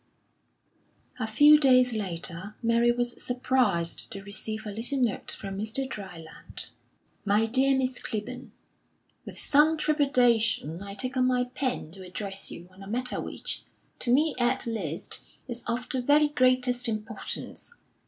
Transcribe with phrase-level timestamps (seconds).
[1.17, 5.87] XV A Few days later Mary was surprised to receive a little note from Mr.
[5.87, 6.71] Dryland:
[7.23, 8.51] "MY DEAR MISS CLIBBORN,
[9.25, 13.61] With some trepidation I take up my pen to address you on a matter which,
[13.99, 17.75] to me at least, is of the very greatest importance.